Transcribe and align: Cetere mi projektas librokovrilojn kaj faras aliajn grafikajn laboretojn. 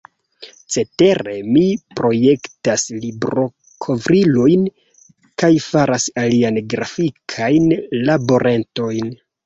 Cetere 0.75 1.35
mi 1.49 1.61
projektas 1.99 2.87
librokovrilojn 3.05 4.67
kaj 5.45 5.53
faras 5.69 6.11
aliajn 6.27 6.63
grafikajn 6.77 7.73
laboretojn. 8.11 9.19